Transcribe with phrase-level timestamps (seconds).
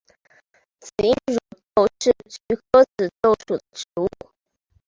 [0.81, 4.09] 紫缨乳菀是菊科紫菀属的植物。